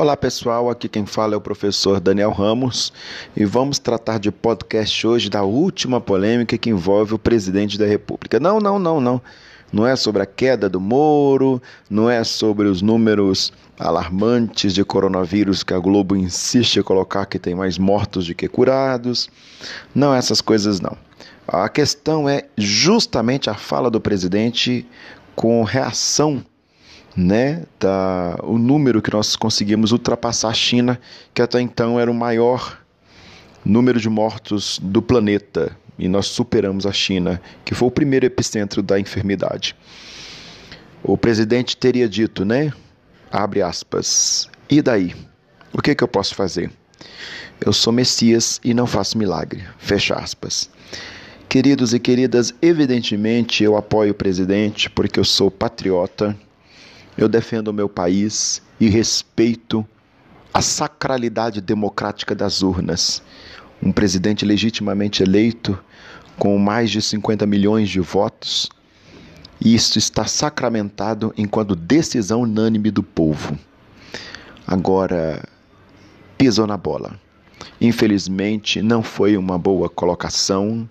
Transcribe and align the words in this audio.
Olá 0.00 0.16
pessoal, 0.16 0.70
aqui 0.70 0.88
quem 0.88 1.04
fala 1.04 1.34
é 1.34 1.36
o 1.36 1.40
professor 1.40 1.98
Daniel 1.98 2.30
Ramos 2.30 2.92
e 3.36 3.44
vamos 3.44 3.80
tratar 3.80 4.20
de 4.20 4.30
podcast 4.30 5.04
hoje 5.04 5.28
da 5.28 5.42
última 5.42 6.00
polêmica 6.00 6.56
que 6.56 6.70
envolve 6.70 7.14
o 7.14 7.18
presidente 7.18 7.76
da 7.76 7.84
República. 7.84 8.38
Não, 8.38 8.60
não, 8.60 8.78
não, 8.78 9.00
não. 9.00 9.20
Não 9.72 9.84
é 9.84 9.96
sobre 9.96 10.22
a 10.22 10.26
queda 10.26 10.68
do 10.68 10.80
Moro, 10.80 11.60
não 11.90 12.08
é 12.08 12.22
sobre 12.22 12.68
os 12.68 12.80
números 12.80 13.52
alarmantes 13.76 14.72
de 14.72 14.84
coronavírus 14.84 15.64
que 15.64 15.74
a 15.74 15.80
Globo 15.80 16.14
insiste 16.14 16.76
em 16.76 16.82
colocar 16.84 17.26
que 17.26 17.36
tem 17.36 17.56
mais 17.56 17.76
mortos 17.76 18.28
do 18.28 18.36
que 18.36 18.46
curados. 18.46 19.28
Não, 19.92 20.14
essas 20.14 20.40
coisas 20.40 20.80
não. 20.80 20.96
A 21.44 21.68
questão 21.68 22.28
é 22.28 22.44
justamente 22.56 23.50
a 23.50 23.54
fala 23.54 23.90
do 23.90 24.00
presidente 24.00 24.86
com 25.34 25.64
reação 25.64 26.44
né, 27.18 27.64
da, 27.80 28.38
o 28.44 28.56
número 28.56 29.02
que 29.02 29.12
nós 29.12 29.34
conseguimos 29.34 29.90
ultrapassar 29.90 30.50
a 30.50 30.54
China, 30.54 31.00
que 31.34 31.42
até 31.42 31.60
então 31.60 31.98
era 31.98 32.08
o 32.08 32.14
maior 32.14 32.80
número 33.64 33.98
de 33.98 34.08
mortos 34.08 34.78
do 34.80 35.02
planeta, 35.02 35.76
e 35.98 36.06
nós 36.06 36.26
superamos 36.26 36.86
a 36.86 36.92
China, 36.92 37.42
que 37.64 37.74
foi 37.74 37.88
o 37.88 37.90
primeiro 37.90 38.24
epicentro 38.24 38.80
da 38.84 39.00
enfermidade. 39.00 39.74
O 41.02 41.18
presidente 41.18 41.76
teria 41.76 42.08
dito, 42.08 42.44
né? 42.44 42.72
Abre 43.32 43.62
aspas. 43.62 44.48
E 44.70 44.80
daí? 44.80 45.12
O 45.72 45.82
que, 45.82 45.96
que 45.96 46.04
eu 46.04 46.08
posso 46.08 46.36
fazer? 46.36 46.70
Eu 47.60 47.72
sou 47.72 47.92
Messias 47.92 48.60
e 48.62 48.72
não 48.72 48.86
faço 48.86 49.18
milagre. 49.18 49.64
Fecha 49.76 50.14
aspas. 50.14 50.70
Queridos 51.48 51.92
e 51.92 51.98
queridas, 51.98 52.54
evidentemente 52.62 53.64
eu 53.64 53.76
apoio 53.76 54.12
o 54.12 54.14
presidente 54.14 54.88
porque 54.88 55.18
eu 55.18 55.24
sou 55.24 55.50
patriota 55.50 56.36
eu 57.18 57.28
defendo 57.28 57.68
o 57.68 57.72
meu 57.72 57.88
país 57.88 58.62
e 58.78 58.88
respeito 58.88 59.84
a 60.54 60.62
sacralidade 60.62 61.60
democrática 61.60 62.32
das 62.32 62.62
urnas. 62.62 63.20
Um 63.82 63.90
presidente 63.90 64.44
legitimamente 64.44 65.24
eleito, 65.24 65.76
com 66.38 66.56
mais 66.58 66.92
de 66.92 67.02
50 67.02 67.44
milhões 67.44 67.90
de 67.90 67.98
votos, 67.98 68.68
e 69.60 69.74
isso 69.74 69.98
está 69.98 70.26
sacramentado 70.26 71.34
enquanto 71.36 71.74
decisão 71.74 72.42
unânime 72.42 72.92
do 72.92 73.02
povo. 73.02 73.58
Agora, 74.64 75.44
pisou 76.36 76.68
na 76.68 76.76
bola. 76.76 77.18
Infelizmente, 77.80 78.80
não 78.80 79.02
foi 79.02 79.36
uma 79.36 79.58
boa 79.58 79.88
colocação. 79.88 80.88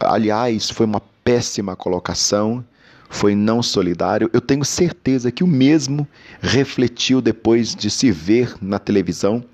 Aliás, 0.00 0.68
foi 0.68 0.84
uma 0.84 1.00
péssima 1.22 1.76
colocação 1.76 2.64
foi 3.08 3.34
não 3.34 3.62
solidário. 3.62 4.30
Eu 4.32 4.40
tenho 4.40 4.64
certeza 4.64 5.32
que 5.32 5.42
o 5.42 5.46
mesmo 5.46 6.06
refletiu 6.40 7.20
depois 7.20 7.74
de 7.74 7.90
se 7.90 8.10
ver 8.10 8.54
na 8.60 8.78
televisão, 8.78 9.44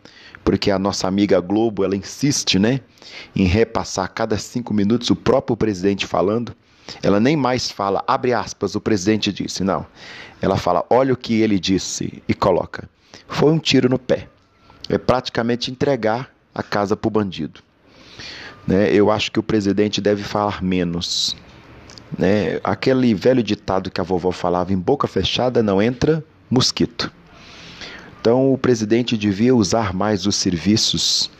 porque 0.43 0.71
a 0.71 0.79
nossa 0.79 1.07
amiga 1.09 1.41
Globo 1.41 1.85
ela 1.85 1.97
insiste, 1.97 2.59
né, 2.59 2.81
em 3.35 3.45
repassar 3.45 4.05
a 4.05 4.09
cada 4.09 4.37
cinco 4.37 4.75
minutos 4.75 5.11
o 5.11 5.17
próprio 5.17 5.57
presidente 5.57 6.07
falando. 6.07 6.55
Ela 7.03 7.19
nem 7.19 7.37
mais 7.37 7.71
fala, 7.71 8.05
abre 8.07 8.35
aspas, 8.35 8.75
o 8.75 8.81
presidente 8.81 9.33
disse, 9.33 9.65
não. 9.65 9.87
Ela 10.43 10.57
fala, 10.57 10.85
olha 10.91 11.15
o 11.15 11.17
que 11.17 11.41
ele 11.41 11.59
disse 11.59 12.23
e 12.29 12.35
coloca. 12.35 12.89
Foi 13.27 13.51
um 13.51 13.59
tiro 13.59 13.89
no 13.89 13.99
pé. 13.99 14.29
É 14.89 14.99
praticamente 14.99 15.71
entregar 15.71 16.31
a 16.55 16.63
casa 16.63 16.95
para 16.95 17.09
o 17.09 17.11
bandido. 17.11 17.61
Né? 18.67 18.93
Eu 18.93 19.11
acho 19.11 19.33
que 19.33 19.39
o 19.39 19.43
presidente 19.43 20.01
deve 20.01 20.23
falar 20.23 20.63
menos 20.63 21.35
né? 22.19 22.61
Aquele 22.63 23.15
velho 23.15 23.43
ditado 23.43 23.91
que 23.91 24.01
a 24.01 24.05
vovó 24.05 24.33
falava: 24.33 24.73
em 24.73 24.79
boca 24.79 25.07
fechada 25.07 25.63
não 25.63 25.81
entra 25.83 26.25
mosquito. 26.51 27.13
Então 28.21 28.53
o 28.53 28.59
presidente 28.59 29.19
devia 29.19 29.55
usar 29.55 29.93
mais 29.93 30.27
os 30.27 30.37
serviços 30.37 31.31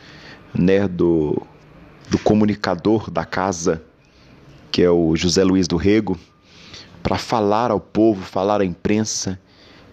né, 0.53 0.87
do, 0.87 1.41
do 2.09 2.19
comunicador 2.19 3.09
da 3.09 3.25
casa, 3.25 3.81
que 4.71 4.83
é 4.83 4.89
o 4.89 5.15
José 5.15 5.43
Luiz 5.43 5.67
do 5.67 5.77
Rego, 5.77 6.17
para 7.01 7.17
falar 7.17 7.71
ao 7.71 7.79
povo, 7.79 8.21
falar 8.21 8.61
à 8.61 8.65
imprensa 8.65 9.39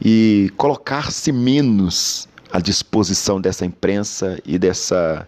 e 0.05 0.53
colocar-se 0.57 1.33
menos 1.33 2.29
à 2.51 2.61
disposição 2.61 3.41
dessa 3.41 3.65
imprensa 3.65 4.39
e 4.45 4.59
dessa 4.59 5.27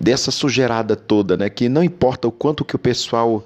dessa 0.00 0.30
sujeirada 0.30 0.94
toda, 0.96 1.36
né? 1.36 1.48
Que 1.50 1.68
não 1.68 1.82
importa 1.82 2.28
o 2.28 2.32
quanto 2.32 2.64
que 2.64 2.76
o 2.76 2.78
pessoal 2.78 3.44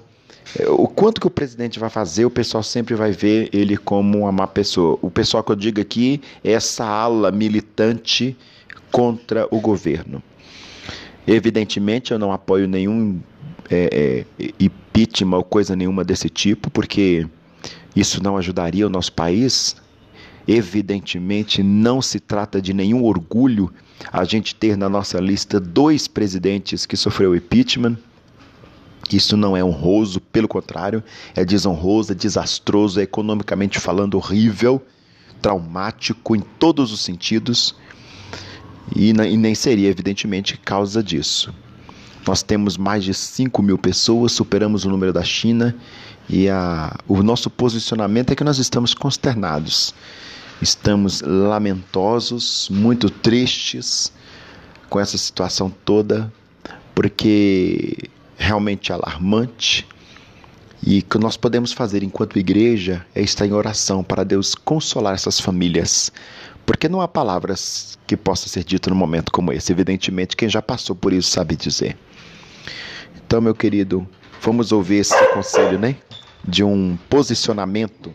é, 0.57 0.69
o 0.69 0.87
quanto 0.87 1.21
que 1.21 1.27
o 1.27 1.29
presidente 1.29 1.79
vai 1.79 1.89
fazer, 1.89 2.25
o 2.25 2.29
pessoal 2.29 2.63
sempre 2.63 2.95
vai 2.95 3.11
ver 3.11 3.49
ele 3.53 3.77
como 3.77 4.19
uma 4.19 4.31
má 4.31 4.47
pessoa. 4.47 4.97
O 5.01 5.09
pessoal 5.09 5.43
que 5.43 5.51
eu 5.51 5.55
digo 5.55 5.79
aqui 5.79 6.21
é 6.43 6.51
essa 6.51 6.85
ala 6.85 7.31
militante 7.31 8.35
contra 8.91 9.47
o 9.51 9.59
governo. 9.59 10.21
Evidentemente, 11.25 12.11
eu 12.11 12.19
não 12.19 12.31
apoio 12.31 12.67
nenhum 12.67 13.19
é, 13.69 14.25
é, 14.39 14.49
impeachment 14.59 15.37
ou 15.37 15.43
coisa 15.43 15.75
nenhuma 15.75 16.03
desse 16.03 16.29
tipo, 16.29 16.69
porque 16.69 17.27
isso 17.95 18.21
não 18.21 18.37
ajudaria 18.37 18.85
o 18.85 18.89
nosso 18.89 19.13
país. 19.13 19.75
Evidentemente, 20.47 21.61
não 21.61 22.01
se 22.01 22.19
trata 22.19 22.61
de 22.61 22.73
nenhum 22.73 23.03
orgulho 23.03 23.71
a 24.11 24.23
gente 24.23 24.55
ter 24.55 24.75
na 24.75 24.89
nossa 24.89 25.19
lista 25.19 25.59
dois 25.59 26.07
presidentes 26.07 26.85
que 26.85 26.97
sofreu 26.97 27.35
impeachment. 27.35 27.97
Isso 29.11 29.35
não 29.35 29.55
é 29.55 29.63
honroso, 29.63 30.21
pelo 30.21 30.47
contrário, 30.47 31.03
é 31.35 31.43
desonroso, 31.43 32.13
é 32.13 32.15
desastroso, 32.15 32.99
é 32.99 33.03
economicamente 33.03 33.79
falando 33.79 34.15
horrível, 34.15 34.81
traumático 35.41 36.35
em 36.35 36.39
todos 36.39 36.91
os 36.91 37.01
sentidos 37.01 37.75
e, 38.95 39.09
e 39.09 39.37
nem 39.37 39.53
seria, 39.53 39.89
evidentemente, 39.89 40.57
causa 40.57 41.03
disso. 41.03 41.53
Nós 42.27 42.43
temos 42.43 42.77
mais 42.77 43.03
de 43.03 43.13
5 43.13 43.61
mil 43.63 43.77
pessoas, 43.77 44.31
superamos 44.31 44.85
o 44.85 44.89
número 44.89 45.11
da 45.11 45.23
China 45.23 45.75
e 46.29 46.47
a, 46.47 46.95
o 47.07 47.23
nosso 47.23 47.49
posicionamento 47.49 48.31
é 48.31 48.35
que 48.35 48.43
nós 48.43 48.57
estamos 48.57 48.93
consternados. 48.93 49.93
Estamos 50.61 51.21
lamentosos, 51.21 52.69
muito 52.69 53.09
tristes 53.09 54.13
com 54.89 54.99
essa 54.99 55.17
situação 55.17 55.73
toda, 55.83 56.31
porque 56.93 57.97
realmente 58.37 58.91
é 58.91 58.95
alarmante. 58.95 59.87
E 60.85 60.99
o 60.99 61.03
que 61.03 61.17
nós 61.17 61.37
podemos 61.37 61.73
fazer 61.73 62.03
enquanto 62.03 62.39
igreja 62.39 63.05
é 63.13 63.21
estar 63.21 63.45
em 63.45 63.53
oração 63.53 64.03
para 64.03 64.23
Deus 64.23 64.55
consolar 64.55 65.15
essas 65.15 65.39
famílias. 65.39 66.11
Porque 66.65 66.87
não 66.87 67.01
há 67.01 67.07
palavras 67.07 67.97
que 68.07 68.15
possam 68.15 68.47
ser 68.47 68.63
ditas 68.63 68.91
num 68.91 68.97
momento 68.97 69.31
como 69.31 69.51
esse. 69.51 69.71
Evidentemente, 69.71 70.35
quem 70.35 70.49
já 70.49 70.61
passou 70.61 70.95
por 70.95 71.11
isso 71.13 71.29
sabe 71.29 71.55
dizer. 71.55 71.97
Então, 73.15 73.41
meu 73.41 73.55
querido, 73.55 74.07
vamos 74.41 74.71
ouvir 74.71 74.97
esse 74.97 75.15
conselho, 75.33 75.79
né? 75.79 75.95
De 76.43 76.63
um 76.63 76.97
posicionamento 77.09 78.13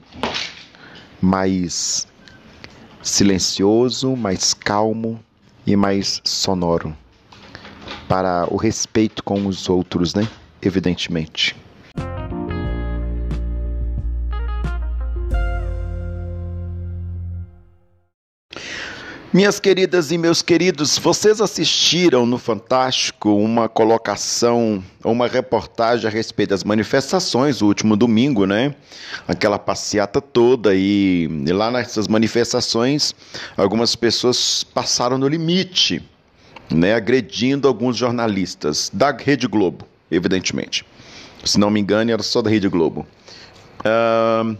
mais 1.20 2.06
silencioso, 3.02 4.16
mais 4.16 4.52
calmo 4.52 5.18
e 5.66 5.76
mais 5.76 6.20
sonoro 6.24 6.94
para 8.08 8.46
o 8.50 8.56
respeito 8.56 9.22
com 9.22 9.46
os 9.46 9.68
outros, 9.68 10.14
né? 10.14 10.28
Evidentemente. 10.62 11.65
Minhas 19.36 19.60
queridas 19.60 20.10
e 20.10 20.16
meus 20.16 20.40
queridos, 20.40 20.96
vocês 20.96 21.42
assistiram 21.42 22.24
no 22.24 22.38
Fantástico 22.38 23.36
uma 23.36 23.68
colocação, 23.68 24.82
uma 25.04 25.28
reportagem 25.28 26.08
a 26.08 26.10
respeito 26.10 26.48
das 26.48 26.64
manifestações 26.64 27.60
o 27.60 27.66
último 27.66 27.98
domingo, 27.98 28.46
né? 28.46 28.74
Aquela 29.28 29.58
passeata 29.58 30.22
toda 30.22 30.74
e, 30.74 31.28
e 31.46 31.52
lá 31.52 31.70
nessas 31.70 32.08
manifestações 32.08 33.14
algumas 33.58 33.94
pessoas 33.94 34.64
passaram 34.64 35.18
no 35.18 35.28
limite, 35.28 36.02
né? 36.72 36.94
Agredindo 36.94 37.68
alguns 37.68 37.94
jornalistas 37.94 38.90
da 38.90 39.12
Rede 39.12 39.46
Globo, 39.46 39.86
evidentemente. 40.10 40.82
Se 41.44 41.60
não 41.60 41.68
me 41.68 41.78
engano, 41.78 42.10
era 42.10 42.22
só 42.22 42.40
da 42.40 42.48
Rede 42.48 42.70
Globo. 42.70 43.06
Uh, 43.80 44.56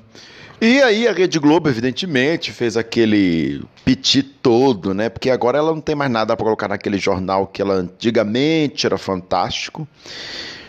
e 0.61 0.83
aí 0.83 1.07
a 1.07 1.13
Rede 1.13 1.39
Globo, 1.39 1.69
evidentemente, 1.69 2.53
fez 2.53 2.77
aquele 2.77 3.63
piti 3.85 4.23
todo, 4.23 4.95
né? 4.95 5.09
Porque 5.09 5.31
agora 5.31 5.59
ela 5.59 5.73
não 5.73 5.81
tem 5.81 5.95
mais 5.95 6.11
nada 6.11 6.37
para 6.37 6.45
colocar 6.45 6.69
naquele 6.69 6.99
jornal 6.99 7.47
que 7.47 7.61
ela 7.61 7.75
antigamente 7.75 8.87
era 8.87 8.97
fantástico. 8.97 9.87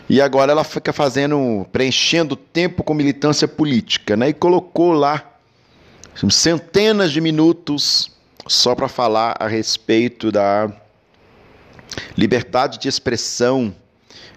E 0.08 0.20
agora 0.20 0.52
ela 0.52 0.64
fica 0.64 0.92
fazendo, 0.92 1.66
preenchendo 1.70 2.34
tempo 2.34 2.82
com 2.82 2.94
militância 2.94 3.46
política, 3.46 4.16
né? 4.16 4.30
E 4.30 4.34
colocou 4.34 4.92
lá 4.92 5.24
centenas 6.30 7.12
de 7.12 7.20
minutos 7.20 8.10
só 8.46 8.74
para 8.74 8.88
falar 8.88 9.36
a 9.38 9.46
respeito 9.46 10.32
da 10.32 10.70
liberdade 12.16 12.78
de 12.78 12.88
expressão 12.88 13.74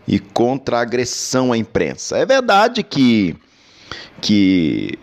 e 0.08 0.20
contra 0.20 0.78
a 0.78 0.82
agressão 0.82 1.52
à 1.52 1.58
imprensa. 1.58 2.18
É 2.18 2.26
verdade 2.26 2.84
que 2.84 3.36
que 4.22 4.98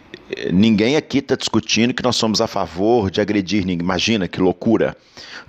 Ninguém 0.53 0.97
aqui 0.97 1.19
está 1.19 1.37
discutindo 1.37 1.95
que 1.95 2.03
nós 2.03 2.17
somos 2.17 2.41
a 2.41 2.47
favor 2.47 3.11
de 3.11 3.21
agredir. 3.21 3.67
Imagina 3.69 4.29
que 4.29 4.41
loucura. 4.41 4.97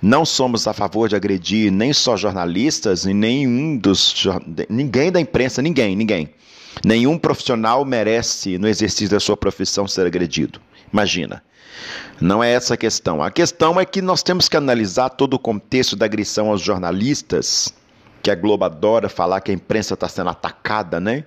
Não 0.00 0.24
somos 0.24 0.66
a 0.66 0.72
favor 0.72 1.08
de 1.08 1.14
agredir 1.14 1.70
nem 1.70 1.92
só 1.92 2.16
jornalistas 2.16 3.04
e 3.04 3.12
nenhum 3.12 3.76
dos. 3.76 4.14
Ninguém 4.68 5.12
da 5.12 5.20
imprensa, 5.20 5.60
ninguém, 5.60 5.94
ninguém. 5.94 6.30
Nenhum 6.84 7.18
profissional 7.18 7.84
merece, 7.84 8.56
no 8.56 8.68
exercício 8.68 9.10
da 9.10 9.20
sua 9.20 9.36
profissão, 9.36 9.86
ser 9.86 10.06
agredido. 10.06 10.60
Imagina. 10.92 11.42
Não 12.20 12.42
é 12.42 12.52
essa 12.52 12.74
a 12.74 12.76
questão. 12.76 13.22
A 13.22 13.30
questão 13.30 13.78
é 13.78 13.84
que 13.84 14.00
nós 14.00 14.22
temos 14.22 14.48
que 14.48 14.56
analisar 14.56 15.10
todo 15.10 15.34
o 15.34 15.38
contexto 15.38 15.96
da 15.96 16.06
agressão 16.06 16.48
aos 16.48 16.60
jornalistas, 16.60 17.72
que 18.22 18.30
a 18.30 18.34
Globo 18.34 18.64
adora 18.64 19.08
falar 19.08 19.40
que 19.40 19.50
a 19.50 19.54
imprensa 19.54 19.94
está 19.94 20.08
sendo 20.08 20.30
atacada, 20.30 21.00
né? 21.00 21.24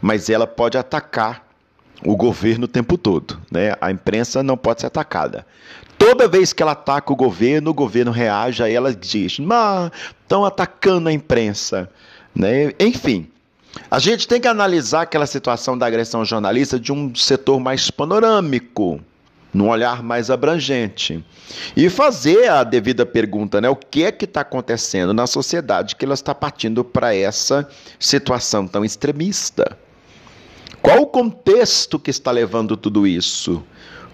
Mas 0.00 0.28
ela 0.28 0.46
pode 0.46 0.76
atacar 0.76 1.43
o 2.04 2.16
governo 2.16 2.66
o 2.66 2.68
tempo 2.68 2.98
todo. 2.98 3.40
Né? 3.50 3.74
A 3.80 3.90
imprensa 3.90 4.42
não 4.42 4.56
pode 4.56 4.80
ser 4.80 4.86
atacada. 4.86 5.46
Toda 5.98 6.28
vez 6.28 6.52
que 6.52 6.62
ela 6.62 6.72
ataca 6.72 7.12
o 7.12 7.16
governo, 7.16 7.70
o 7.70 7.74
governo 7.74 8.10
reage, 8.10 8.62
aí 8.62 8.74
ela 8.74 8.94
diz: 8.94 9.38
mas 9.38 9.90
estão 10.20 10.44
atacando 10.44 11.08
a 11.08 11.12
imprensa. 11.12 11.88
Né? 12.34 12.72
Enfim, 12.78 13.28
a 13.90 13.98
gente 13.98 14.28
tem 14.28 14.40
que 14.40 14.48
analisar 14.48 15.02
aquela 15.02 15.26
situação 15.26 15.78
da 15.78 15.86
agressão 15.86 16.24
jornalista 16.24 16.78
de 16.78 16.92
um 16.92 17.14
setor 17.14 17.58
mais 17.58 17.90
panorâmico, 17.90 19.00
num 19.52 19.68
olhar 19.68 20.02
mais 20.02 20.30
abrangente. 20.30 21.24
E 21.76 21.88
fazer 21.88 22.50
a 22.50 22.64
devida 22.64 23.06
pergunta, 23.06 23.60
né? 23.60 23.68
O 23.68 23.76
que 23.76 24.04
é 24.04 24.10
que 24.10 24.24
está 24.24 24.40
acontecendo 24.40 25.14
na 25.14 25.26
sociedade 25.26 25.94
que 25.96 26.04
ela 26.04 26.14
está 26.14 26.34
partindo 26.34 26.84
para 26.84 27.14
essa 27.14 27.68
situação 27.98 28.66
tão 28.66 28.84
extremista? 28.84 29.78
Qual 30.84 31.00
o 31.00 31.06
contexto 31.06 31.98
que 31.98 32.10
está 32.10 32.30
levando 32.30 32.76
tudo 32.76 33.06
isso? 33.06 33.64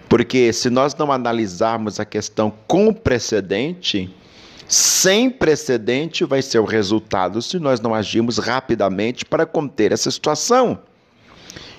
Porque 0.07 0.53
se 0.53 0.69
nós 0.69 0.95
não 0.95 1.11
analisarmos 1.11 1.99
a 1.99 2.05
questão 2.05 2.49
com 2.65 2.93
precedente, 2.93 4.09
sem 4.69 5.29
precedente 5.29 6.23
vai 6.23 6.41
ser 6.41 6.59
o 6.59 6.63
resultado 6.63 7.41
se 7.41 7.59
nós 7.59 7.81
não 7.81 7.93
agirmos 7.93 8.37
rapidamente 8.37 9.25
para 9.25 9.45
conter 9.45 9.91
essa 9.91 10.09
situação. 10.09 10.79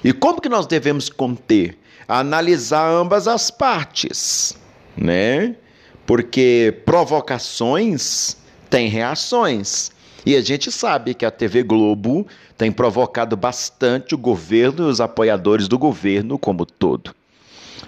E 0.04 0.12
como 0.12 0.42
que 0.42 0.48
nós 0.50 0.66
devemos 0.66 1.08
conter? 1.08 1.78
Analisar 2.06 2.86
ambas 2.90 3.26
as 3.26 3.50
partes, 3.50 4.54
né? 4.94 5.56
Porque 6.04 6.82
provocações 6.84 8.36
têm 8.68 8.90
reações. 8.90 9.90
E 10.24 10.36
a 10.36 10.40
gente 10.40 10.70
sabe 10.70 11.14
que 11.14 11.24
a 11.24 11.30
TV 11.30 11.62
Globo 11.62 12.26
tem 12.56 12.70
provocado 12.70 13.36
bastante 13.36 14.14
o 14.14 14.18
governo 14.18 14.88
e 14.88 14.90
os 14.90 15.00
apoiadores 15.00 15.66
do 15.66 15.78
governo 15.78 16.38
como 16.38 16.64
todo. 16.64 17.14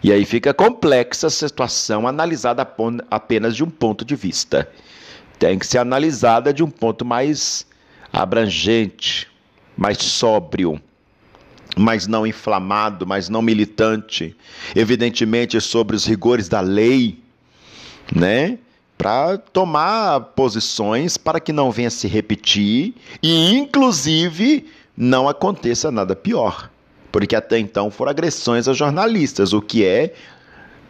E 0.03 0.13
aí 0.13 0.25
fica 0.25 0.53
complexa 0.53 1.29
a 1.29 1.31
situação 1.31 2.07
analisada 2.07 2.67
apenas 3.11 3.55
de 3.55 3.63
um 3.63 3.71
ponto 3.71 4.05
de 4.05 4.17
vista. 4.17 4.69
Tem 5.39 5.59
que 5.59 5.67
ser 5.67 5.79
analisada 5.79 6.53
de 6.53 6.63
um 6.63 6.71
ponto 6.71 7.05
mais 7.05 7.67
abrangente, 8.13 9.29
mais 9.77 9.99
sóbrio, 9.99 10.81
mais 11.77 12.07
não 12.07 12.27
inflamado, 12.27 13.07
mais 13.07 13.29
não 13.29 13.43
militante, 13.43 14.37
evidentemente 14.75 15.61
sobre 15.61 15.97
os 15.97 16.05
rigores 16.05 16.49
da 16.49 16.61
lei, 16.61 17.19
né? 18.15 18.59
Para 19.05 19.37
tomar 19.37 20.19
posições 20.35 21.19
para 21.19 21.39
que 21.39 21.53
não 21.53 21.71
venha 21.71 21.91
se 21.91 22.09
repetir 22.09 22.95
e, 23.23 23.53
inclusive, 23.53 24.67
não 24.97 25.29
aconteça 25.29 25.91
nada 25.91 26.17
pior. 26.17 26.71
Porque 27.13 27.37
até 27.37 27.59
então 27.59 27.91
foram 27.91 28.09
agressões 28.09 28.67
a 28.67 28.73
jornalistas, 28.73 29.53
o 29.53 29.61
que 29.61 29.85
é 29.85 30.15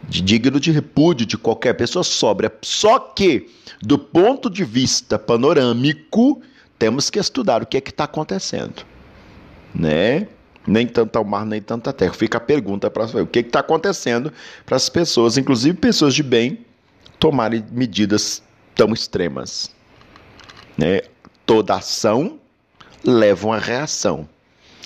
digno 0.07 0.61
de 0.61 0.71
repúdio 0.71 1.25
de 1.25 1.37
qualquer 1.37 1.73
pessoa 1.73 2.05
sóbria. 2.05 2.49
Só 2.61 2.99
que, 2.99 3.49
do 3.81 3.99
ponto 3.99 4.49
de 4.49 4.63
vista 4.63 5.19
panorâmico, 5.19 6.41
temos 6.79 7.09
que 7.09 7.19
estudar 7.19 7.63
o 7.63 7.65
que 7.65 7.75
é 7.75 7.81
que 7.81 7.89
está 7.89 8.05
acontecendo. 8.05 8.85
Né? 9.73 10.29
Nem 10.65 10.87
tanto 10.87 11.17
ao 11.17 11.25
mar, 11.25 11.45
nem 11.45 11.61
tanta 11.61 11.91
terra. 11.91 12.13
Fica 12.13 12.37
a 12.37 12.41
pergunta 12.41 12.89
para 12.89 13.23
o 13.23 13.27
que 13.27 13.39
está 13.39 13.59
acontecendo 13.59 14.31
para 14.65 14.77
as 14.77 14.87
pessoas, 14.87 15.37
inclusive 15.37 15.77
pessoas 15.77 16.15
de 16.15 16.23
bem, 16.23 16.64
tomarem 17.19 17.63
medidas 17.71 18.43
tão 18.73 18.93
extremas. 18.93 19.71
Né? 20.77 21.01
Toda 21.45 21.75
ação 21.75 22.39
leva 23.03 23.47
uma 23.47 23.59
reação. 23.59 24.27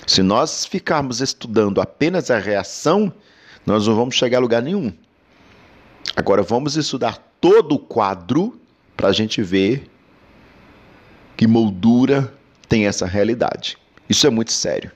Se 0.06 0.22
nós 0.22 0.66
ficarmos 0.66 1.22
estudando 1.22 1.82
apenas 1.82 2.32
a 2.32 2.38
reação, 2.38 3.14
nós 3.66 3.88
não 3.88 3.96
vamos 3.96 4.16
chegar 4.16 4.38
a 4.38 4.42
lugar 4.42 4.62
nenhum. 4.62 4.92
Agora 6.16 6.42
vamos 6.42 6.76
estudar 6.76 7.18
todo 7.40 7.76
o 7.76 7.80
quadro 7.80 8.60
para 8.96 9.10
a 9.10 9.14
gente 9.14 9.42
ver 9.42 9.90
que 11.38 11.48
moldura 11.48 12.34
tem 12.68 12.88
essa 12.88 13.06
realidade. 13.06 13.78
Isso 14.10 14.28
é 14.28 14.30
muito 14.30 14.52
sério. 14.52 14.92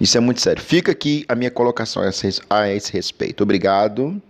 Isso 0.00 0.16
é 0.16 0.20
muito 0.20 0.40
sério. 0.40 0.62
Fica 0.62 0.92
aqui 0.92 1.24
a 1.28 1.34
minha 1.34 1.50
colocação 1.50 2.02
a 2.50 2.68
esse 2.68 2.92
respeito. 2.92 3.42
Obrigado. 3.42 4.20